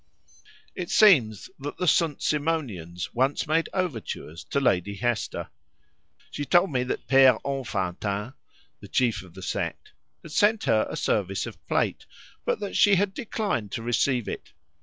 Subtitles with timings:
[0.73, 2.23] It seems that the St.
[2.23, 5.49] Simonians once made overtures to Lady Hester.
[6.31, 8.33] She told me that the Père Enfantin
[8.79, 9.91] (the chief of the sect)
[10.23, 12.07] had sent her a service of plate,
[12.45, 14.53] but that she had declined to receive it.